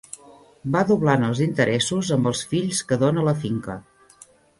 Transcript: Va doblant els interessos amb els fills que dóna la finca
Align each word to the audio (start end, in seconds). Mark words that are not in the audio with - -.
Va 0.75 0.79
doblant 0.91 1.25
els 1.27 1.41
interessos 1.45 2.09
amb 2.15 2.29
els 2.31 2.41
fills 2.53 2.79
que 2.93 2.99
dóna 3.05 3.27
la 3.29 3.35
finca 3.45 3.77